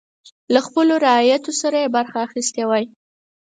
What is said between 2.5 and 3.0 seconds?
وای.